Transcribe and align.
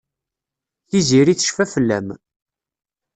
Tiziri 0.89 1.33
tecfa 1.35 1.65
fell-am. 1.73 2.07